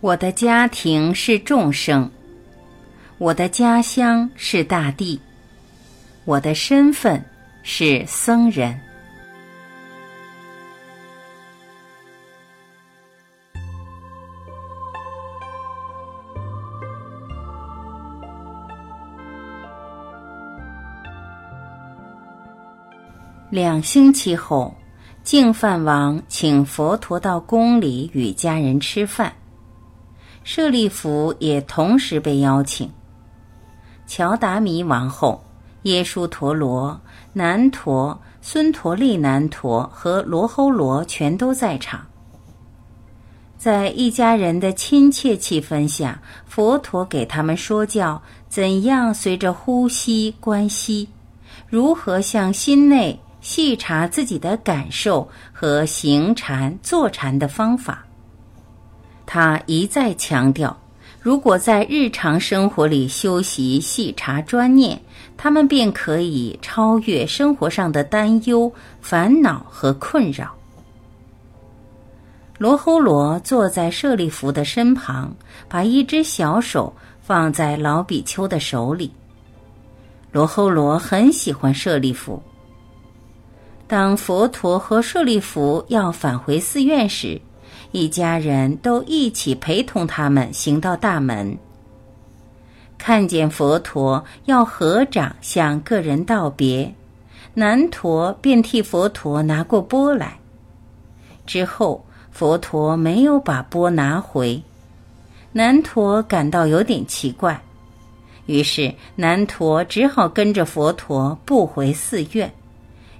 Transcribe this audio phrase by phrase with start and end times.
[0.00, 2.08] 我的家庭是众生，
[3.18, 5.18] 我的家乡是大地，
[6.26, 7.24] 我的身份
[7.62, 8.78] 是僧人。
[23.50, 24.72] 两星期后，
[25.24, 29.32] 净饭王请佛陀到宫里与家人吃饭。
[30.46, 32.88] 舍利弗也同时被邀请。
[34.06, 35.44] 乔达弥王后、
[35.82, 37.00] 耶输陀罗、
[37.32, 42.06] 南陀、孙陀利南陀和罗睺罗全都在场。
[43.58, 51.08] 在一家人的亲切气氛下，佛陀给他们说教怎样随着呼吸观息，
[51.68, 58.05] 如何向心内细察自己的感受和行禅坐禅的方法。
[59.26, 60.74] 他一再强调，
[61.20, 64.96] 如果在日常生活里修习细察专念，
[65.36, 70.54] 他们便可以超越生活上的担忧、烦恼和困扰。
[72.56, 75.34] 罗睺罗坐在舍利弗的身旁，
[75.68, 76.90] 把一只小手
[77.20, 79.10] 放在老比丘的手里。
[80.32, 82.40] 罗睺罗很喜欢舍利弗。
[83.86, 87.40] 当佛陀和舍利弗要返回寺院时，
[87.92, 91.56] 一家人都一起陪同他们行到大门，
[92.98, 96.92] 看见佛陀要合掌向个人道别，
[97.54, 100.38] 南陀便替佛陀拿过钵来。
[101.46, 104.60] 之后，佛陀没有把钵拿回，
[105.52, 107.58] 南陀感到有点奇怪，
[108.46, 112.52] 于是南陀只好跟着佛陀步回寺院，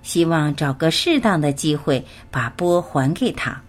[0.03, 3.62] 希望找个适当的机会把钵还给他。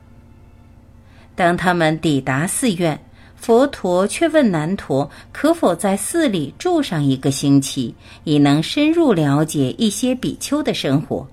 [1.38, 3.00] 当他们抵达寺院，
[3.36, 11.28] 佛陀却问南陀可否在寺里住上一个星期，以能深入了解一些比丘的生活。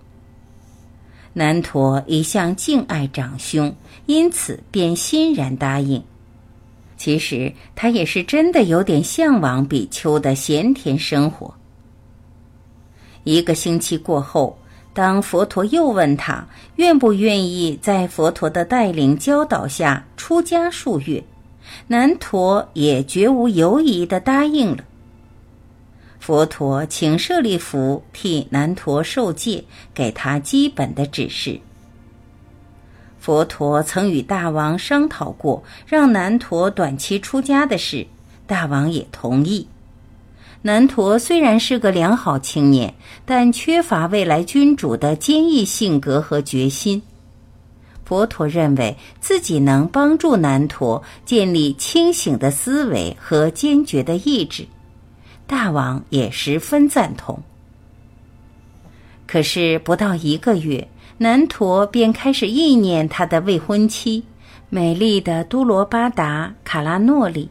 [1.33, 3.75] 南陀一向敬爱长兄，
[4.05, 6.05] 因此便欣然答应。
[6.99, 11.55] 其实他也是真的有点向往比丘的闲田生活。
[13.25, 14.59] 一个星期过后。
[14.94, 16.47] 当佛陀又问他
[16.77, 21.22] 愿不愿意在佛陀的带领教导下出家数月，
[21.88, 24.84] 南陀也绝无犹疑地答应了。
[26.21, 31.60] 佛陀请舍利弗替南陀受戒，给他基本的指示。
[33.19, 38.06] 佛陀曾与大王商讨过让南陀短期出家的事，
[38.47, 39.66] 大王也同意。
[40.67, 42.95] 南陀虽然是个良好青年，
[43.27, 47.03] 但缺乏未来君主的坚毅性格和决心。
[48.07, 54.67] 佛陀认为自己能帮助南陀建立清醒的思维和坚决的意志，
[55.47, 57.43] 大王也十分赞同。
[59.27, 60.89] 可是不到一个月，
[61.19, 64.25] 南陀便开始意念他的未婚妻，
[64.71, 67.51] 美丽的都罗巴达卡拉诺里。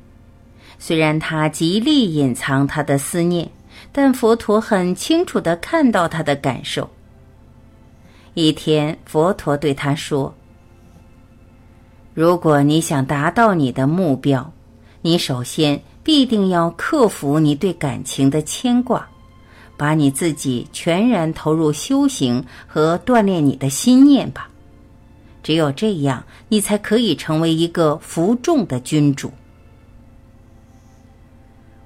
[0.85, 3.49] 虽然他极力隐藏他的思念，
[3.93, 6.89] 但佛陀很清楚的看到他的感受。
[8.33, 10.35] 一天，佛陀对他说
[12.13, 14.51] ：“如果你想达到你的目标，
[15.01, 19.07] 你首先必定要克服你对感情的牵挂，
[19.77, 24.49] 把你自己全然投入修行和锻炼你的心念吧。
[25.41, 29.31] 只有这样，你才可以成为一个服众的君主。”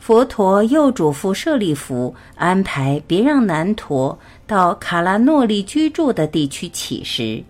[0.07, 7.44] 佛陀又嘱咐舍利弗安排别让南陀到卡拉诺利居住的地区乞食。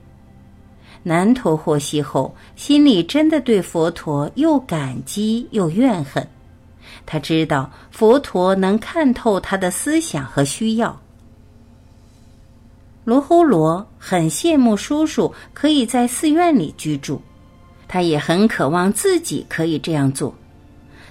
[1.03, 6.28] 南陀获悉后，心里真的对佛陀又感激又怨恨。
[7.06, 11.00] 他知道佛陀能看透他的思想和需要。
[13.03, 17.22] 罗睺罗很羡慕叔叔可以在寺院里居住，
[17.88, 20.34] 他也很渴望自己可以这样做。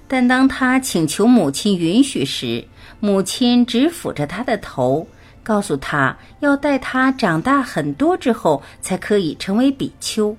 [0.09, 2.65] 但当他请求母亲允许时，
[3.01, 5.07] 母亲只抚着他的头，
[5.43, 10.37] 告诉他要待他长大很多之后才可以成为比丘。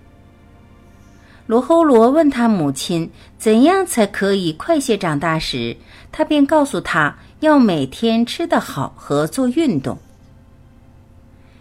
[1.46, 5.76] 罗侯罗问他母亲怎样才可以快些长大时，
[6.12, 9.98] 他便告诉他要每天吃得好和做运动。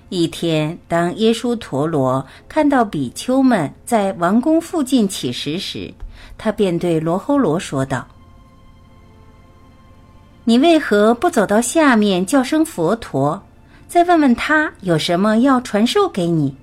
[0.08, 5.92] 一天，当耶稣陀罗看到比丘们在王宫附近乞食时，
[6.38, 8.06] 他便对罗侯罗说道
[10.44, 13.42] ：“你为何不走到下面叫声佛陀，
[13.88, 16.56] 再问问他有什么要传授给你？”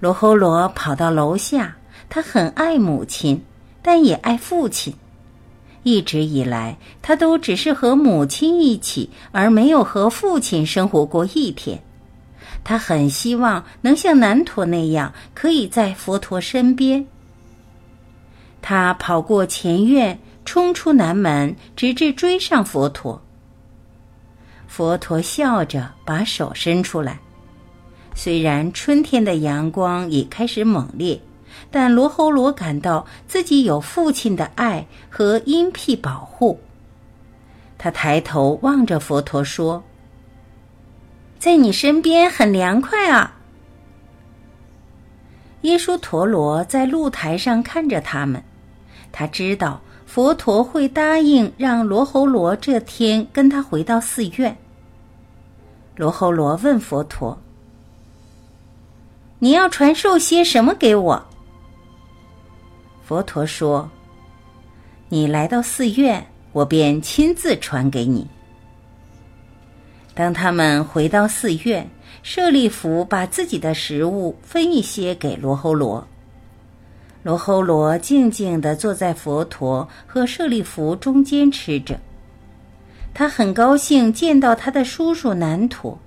[0.00, 1.76] 罗侯罗跑到楼下，
[2.08, 3.44] 他很爱母亲，
[3.82, 4.94] 但也爱父亲。
[5.82, 11.82] 一直以来，他都只是和母亲一起，而没有和父亲生活过一天。
[12.62, 17.06] 他很希望能像南陀那样，可以在佛陀身边。
[18.62, 23.22] 他跑过前院，冲出南门，直至追上佛陀。
[24.66, 27.18] 佛陀笑着把手伸出来，
[28.14, 31.20] 虽然春天的阳光已开始猛烈，
[31.70, 36.60] 但罗侯罗感到自己有父亲的爱和荫庇保护。
[37.78, 39.82] 他抬头望着佛陀说。
[41.38, 43.38] 在你身边很凉快啊！
[45.62, 48.44] 耶稣陀罗在露台上看着他们，
[49.12, 54.56] 他知道佛陀会答应让罗侯罗这天跟他回到寺院。
[55.96, 57.38] 罗侯罗问佛陀
[59.38, 61.26] ：“你要传授些什么给我？”
[63.04, 63.90] 佛陀说
[65.10, 68.26] ：“你来到寺院，我便亲自传给你。”
[70.14, 71.88] 当他们回到寺院，
[72.22, 76.06] 舍利弗把自己的食物分一些给罗侯罗。
[77.22, 81.98] 罗侯罗静静地坐在佛陀和舍利弗中间吃着。
[83.12, 85.98] 他很高兴见到他的叔叔南陀。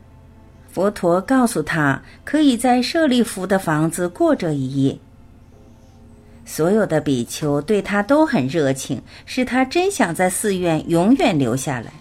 [0.72, 4.98] 佛陀告诉他，可以在舍利弗的房子过这一夜。
[6.46, 11.94] 所有的比丘对他都很热情，使他真想在寺院永远留下来。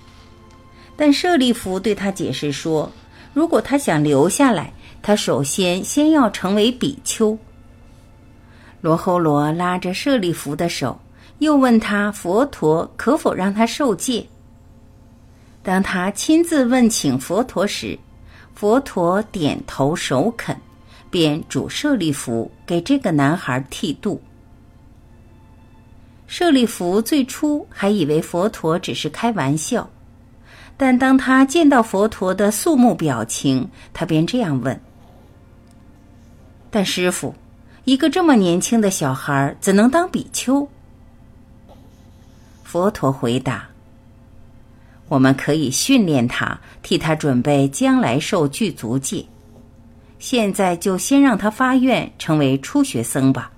[0.97, 2.91] 但舍利弗对他解释说
[3.35, 4.73] ：“如果他想留下来，
[5.03, 7.37] 他首先先要成为比丘。”
[8.83, 10.99] 罗侯罗拉着舍利弗的手，
[11.39, 14.27] 又问他：“佛陀可否让他受戒？”
[15.63, 17.97] 当他亲自问请佛陀时，
[18.57, 20.57] 佛陀点头首肯，
[21.11, 24.21] 便主舍利弗给这个男孩剃度。
[26.27, 29.89] 舍利弗最初还以为佛陀只是开玩笑。
[30.77, 34.81] 但当他见到佛陀的肃穆表情，他便这样问
[36.69, 37.33] ：“但师傅，
[37.85, 40.67] 一个这么年轻的小孩怎能当比丘？”
[42.63, 43.69] 佛陀回答
[45.09, 49.25] ：“我们可以训练他，替他准备将来受具足戒。
[50.19, 53.51] 现在就先让他发愿成为初学僧吧。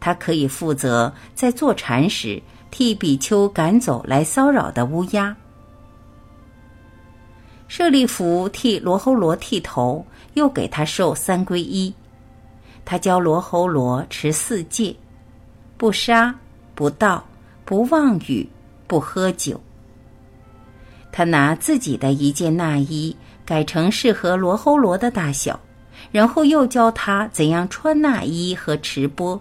[0.00, 2.40] 他可以负责在坐禅时
[2.70, 5.36] 替比丘赶走来骚扰的乌鸦。”
[7.68, 10.04] 舍利弗替罗侯罗剃头，
[10.34, 11.92] 又给他受三皈依。
[12.84, 14.94] 他教罗侯罗持四戒：
[15.76, 16.34] 不杀、
[16.74, 17.24] 不盗、
[17.64, 18.48] 不妄语、
[18.86, 19.60] 不喝酒。
[21.10, 25.58] 他拿自己的一件纳衣改成适合罗侯罗的大小，
[26.10, 29.40] 然后又教他怎样穿纳衣和持钵。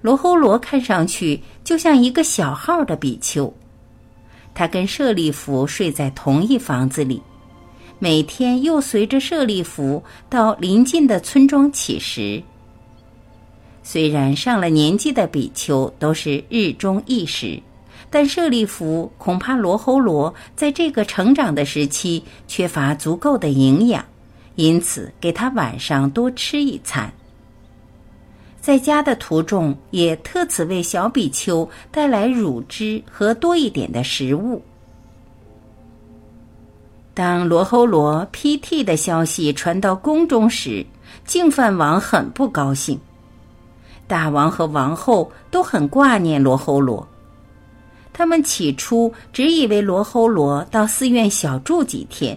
[0.00, 3.52] 罗侯罗看上去就像一个小号的比丘。
[4.52, 7.20] 他跟舍利弗睡在同一房子里，
[8.04, 12.42] 每天又随着舍利弗到邻近的村庄乞食。
[13.82, 17.58] 虽然上了年纪的比丘都是日中一食，
[18.10, 24.04] 但舍利弗恐怕罗侯罗在这个成长的时期缺乏足够的营养，
[24.56, 27.10] 因此给他晚上多吃一餐。
[28.60, 34.60] 在家的途中，也特此为小比丘带来乳汁和多一点的食物。
[37.14, 40.84] 当罗侯罗披剃的消息传到宫中时，
[41.24, 42.98] 净饭王很不高兴。
[44.06, 47.06] 大王和王后都很挂念罗侯罗，
[48.12, 52.36] 他们起初只以为罗侯罗到寺院小住几天，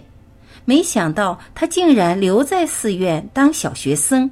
[0.64, 4.30] 没想到他竟然留在寺院当小学僧。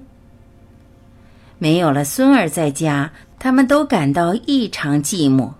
[1.58, 5.50] 没有了孙儿在家，他们都感到异常寂寞。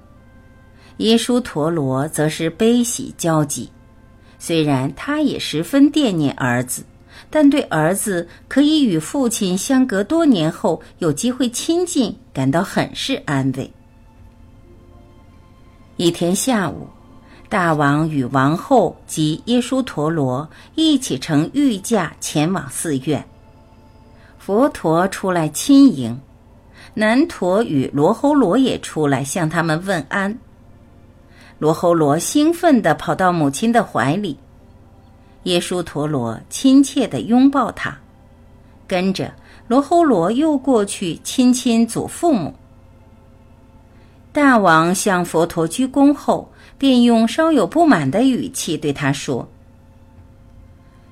[0.99, 3.69] 耶稣陀罗则是悲喜交集，
[4.39, 6.85] 虽然他也十分惦念儿子，
[7.31, 13.71] 但对儿子可以与父亲相隔多年后有机会亲近，感到很是安慰。
[15.97, 16.87] 一天下午，
[17.49, 23.27] 大王与王后及耶稣陀罗一起乘御驾前往寺院。
[24.39, 26.21] 佛陀出来亲迎，
[26.95, 30.39] 南陀与罗侯罗也出来向他们问安。
[31.59, 34.37] 罗侯罗兴奋地跑到母亲的怀里，
[35.45, 37.97] 耶稣陀罗亲切地拥抱他，
[38.87, 39.33] 跟着
[39.67, 42.55] 罗侯罗又过去亲亲祖父母。
[44.33, 49.49] 大王向佛陀鞠躬后，便用稍有不满的语气对他说：“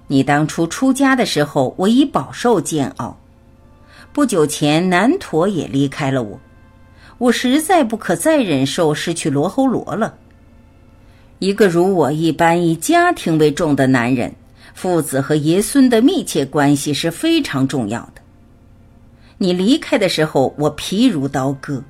[0.08, 3.16] 你当初出家的时候，我已饱受煎熬。”
[4.12, 6.38] 不久前南陀也离开了我，
[7.16, 10.14] 我实在不可再忍受失去罗侯罗了。
[11.44, 14.34] 一个如我一般以家庭为重的男人，
[14.72, 18.22] 父子和爷孙的密切关系是非常重要的。
[19.36, 21.82] 你离开的时候，我皮如刀割，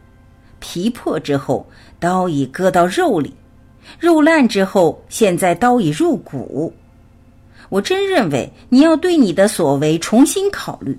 [0.58, 1.64] 皮破之后，
[2.00, 3.32] 刀已割到肉里，
[4.00, 6.74] 肉烂之后，现在刀已入骨。
[7.68, 10.98] 我真认为你要对你的所为重新考虑。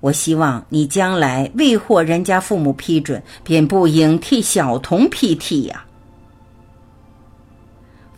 [0.00, 5.85] 我希望你将来未获人家父母批准，便不应替小童辟替呀。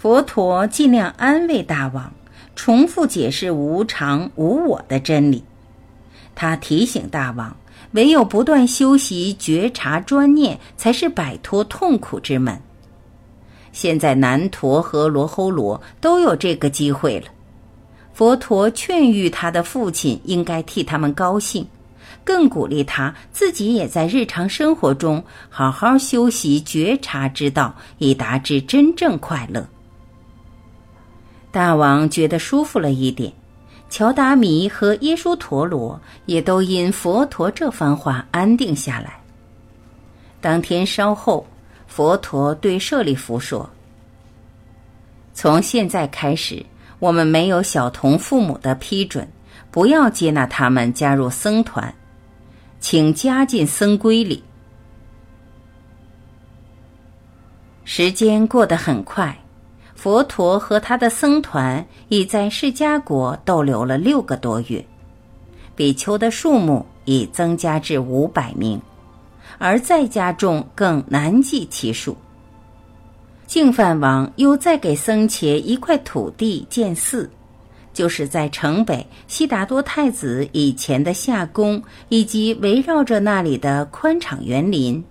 [0.09, 2.11] 佛陀尽量安慰大王，
[2.57, 5.45] 重复解释无常无我的真理。
[6.35, 7.55] 他提醒大王，
[7.91, 12.59] 唯有不断修习觉察专念，才是摆脱痛苦之门。
[13.71, 17.27] 现在南陀和罗睺罗都有这个机会了。
[18.15, 21.69] 佛陀劝喻他的父亲应该替他们高兴，
[22.25, 29.69] 更鼓励他自己也在日常生活中好好修习觉察之道，以达至真正快乐。
[31.51, 33.33] 大王觉得舒服了一点，
[33.91, 39.21] 乔达弥和耶输陀罗也都因佛陀这番话安定下来。
[40.41, 41.47] 当天稍后，
[41.87, 43.69] 佛陀对舍利弗说
[45.35, 46.65] ：“从现在开始。”
[47.01, 49.29] 我们没有小童父母的批准，
[49.71, 51.95] 不要接纳他们加入僧团，
[52.81, 54.43] 请加进僧规里。
[57.85, 59.39] 时间过得很快，
[60.09, 64.83] 佛陀和他的僧团已在释迦国逗留了六个多月，
[65.77, 68.81] 比丘的数目已增加至五百名，
[69.59, 72.17] 而在家众更难计其数。
[73.47, 77.29] 净饭王又再给僧伽一块土地建寺，
[77.93, 85.05] 就是在城北悉达多太子以前的夏宫，以及围绕着那里的宽敞园林。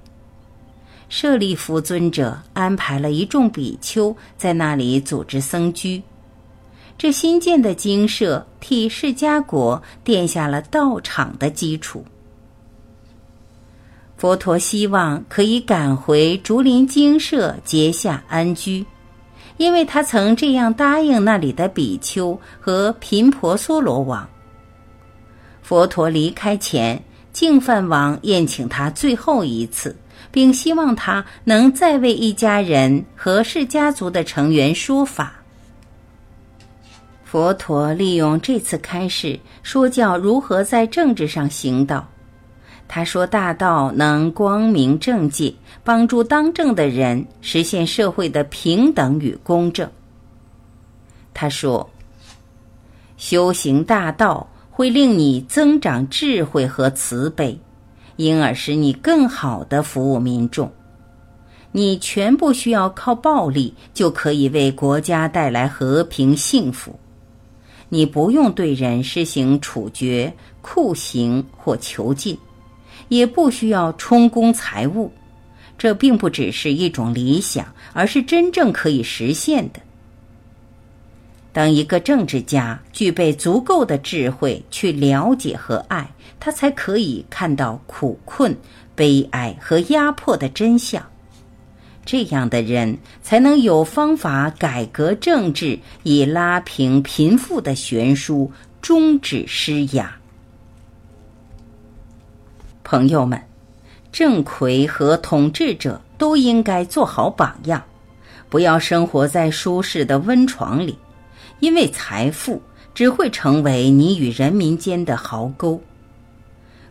[1.10, 6.02] 舍利弗尊者安排了一众比丘在那里组织僧居，
[6.98, 12.04] 这新建的精舍替释迦国奠下了道场的基础。
[14.18, 18.84] 佛陀希望可以赶回竹林精舍结下安居，
[19.58, 24.28] 因为他曾这样答应那里的比丘和频婆娑罗王。
[25.62, 29.96] 佛陀离开前，净饭王宴请他最后一次，
[30.32, 35.34] 并希望他能再为一家人和氏家族的成员说法。
[37.24, 42.08] 佛陀利用这次开示，说教如何在政治上行道。
[42.88, 49.92] 他说：“大道能光明正界，帮助当政的人实现社会的平等与公正。”
[51.36, 51.90] 他说
[53.18, 57.60] ：“修行大道会令你增长智慧和慈悲，
[58.18, 60.70] 因而使你更好的服务民众。
[61.72, 67.00] 你全不需要靠暴力就可以为国家带来和平幸福。
[67.88, 72.38] 你不用对人施行处决、酷刑或囚禁。”
[73.10, 75.10] 也不需要充公财物，
[75.78, 79.80] 这并不只是一种理想，而是真正可以实现的。
[81.54, 88.56] 当一个政治家具备足够的智慧去了解和爱，他才可以看到苦困、
[88.96, 91.04] 悲哀和压迫的真相。
[92.06, 98.50] 这样的人才能有方法改革政治，以拉平贫富的悬殊，
[98.82, 100.16] 终止施压。
[102.84, 103.42] 朋友们，
[104.10, 107.84] 郑魁和统治者都应该做好榜样，
[108.48, 110.98] 不要生活在舒适的温床里，
[111.60, 112.62] 因为财富
[112.94, 115.82] 只会成为你与人民间的壕沟。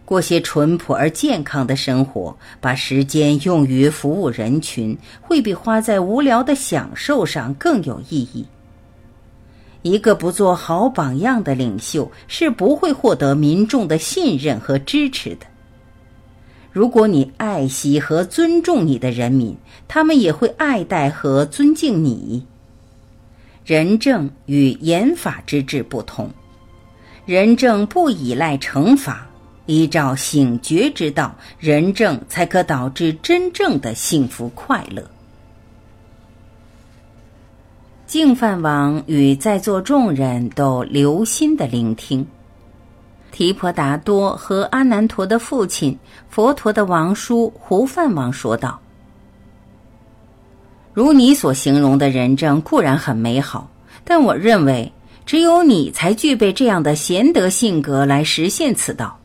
[0.06, 8.46] 过些淳朴而健康的生活，把时间用于服务人群，会比花在无聊的享受上更有意义。
[9.82, 15.46] 一个不做好榜样的领袖，是不会获得民众的信任和支持的。
[16.70, 19.56] 如果你爱惜和尊重你的人民，
[19.88, 22.46] 他们也会爱戴和尊敬你。
[23.64, 26.30] 仁政与严法之治不同，
[27.25, 29.25] 仁政不依赖惩罚，
[29.66, 35.04] 依照醒觉之道，仁政才可导致真正的幸福快乐。
[38.06, 42.26] 净饭王与在座众人都留心的聆听。
[43.32, 45.99] 提婆达多和阿难陀的父亲
[46.30, 48.80] 佛陀的王叔胡范王说道
[50.94, 53.68] ：“如你所形容的仁政固然很美好，
[54.04, 54.92] 但我认为
[55.26, 59.18] 只有你才具备这样的贤德性格来实现此道。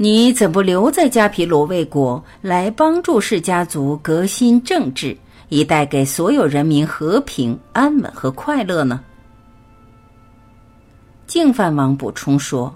[0.00, 5.16] 你怎不留在迦毗罗卫国，来帮助释家族革新政治，
[5.48, 9.00] 以带给所有人民和平、安稳和快乐呢？
[11.26, 12.72] 净饭王补充说：“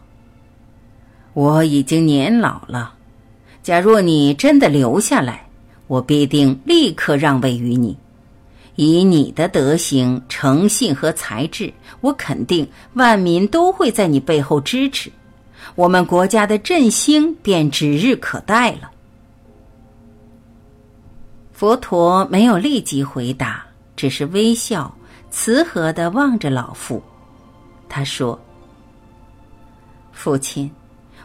[1.32, 2.92] 我已经年老了，
[3.62, 5.46] 假若你真的留下来，
[5.86, 7.96] 我必定立刻让位于你。
[8.74, 15.08] 以你的德行、诚信和才智，我肯定万民都会在你背后支持。”
[15.74, 18.90] 我们国家的振兴便指日可待了。
[21.52, 23.64] 佛陀没有立即回答，
[23.96, 24.94] 只是微笑，
[25.30, 27.02] 慈和的望着老父。
[27.88, 28.38] 他说
[30.12, 30.70] ：“父亲，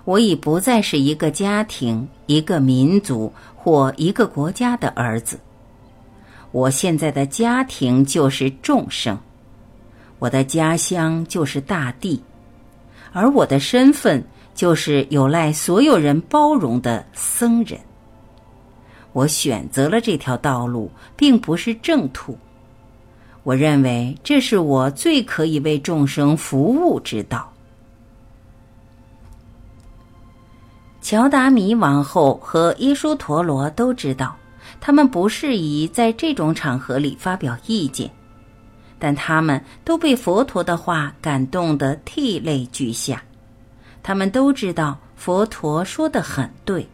[0.05, 5.37] 我已不再是一个家庭、一个民族或一个国家的儿子。
[6.51, 9.17] 我现在的家庭就是众生，
[10.19, 12.23] 我的家乡就是大地，
[13.11, 14.23] 而我的身份。”
[14.57, 17.79] 就是有赖所有人包容的僧人。
[19.13, 22.35] 我选择了这条道路，并不是正途。
[23.43, 27.53] 我认为这是我最可以为众生服务之道。
[31.01, 34.35] 乔达米王后和耶输陀罗都知道，
[34.81, 38.09] 他们不适宜在这种场合里发表意见，
[38.97, 43.21] 但他们都被佛陀的话感动得涕泪俱下。
[44.07, 46.87] 他们都知道佛陀说的很对。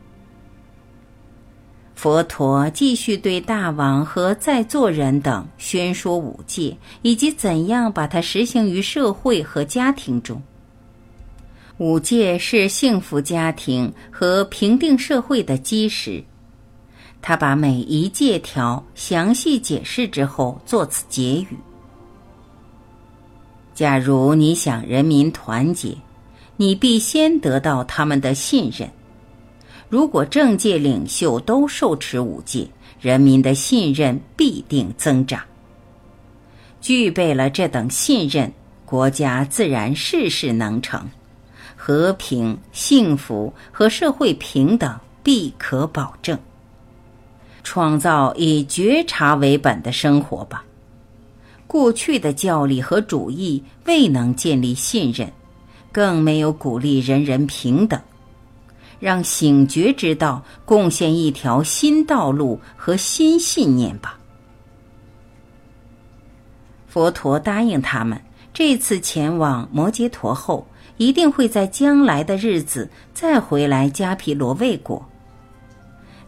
[1.93, 10.41] 佛陀继续对大王和在座人等宣说五戒，以及怎样把它实行于社会和家庭中。
[11.77, 16.23] 五戒是幸福家庭和平定社会的基石。
[17.21, 21.57] 他把每一戒条详细解释之后，作此结语：
[23.75, 25.95] 假如你想人民团结。
[26.55, 28.89] 你必先得到他们的信任。
[29.89, 32.67] 如果政界领袖都受持五戒，
[32.99, 35.41] 人民的信任必定增长。
[36.81, 38.51] 具备了这等信任，
[38.85, 41.07] 国家自然事事能成，
[41.75, 46.37] 和平、幸福和社会平等必可保证。
[47.63, 50.63] 创造以觉察为本的生活吧。
[51.65, 55.31] 过去的教理和主义未能建立信任。
[55.93, 58.01] 更没有鼓励人人平等，
[58.99, 64.19] 让醒觉之道贡献一条新道路和新信念吧。
[66.87, 68.19] 佛陀答应他们，
[68.53, 75.07] 这次前往摩羯陀后，一定会在将来的日子再回来迦毗罗卫国。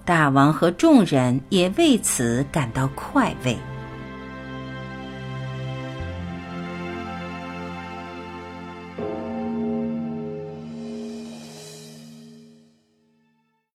[0.05, 3.57] 大王和众人也为此感到快慰。